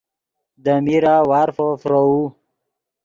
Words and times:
دے 0.63 0.75
میرہ 0.85 1.15
وارفو 1.29 1.67
فروؤ 1.81 2.17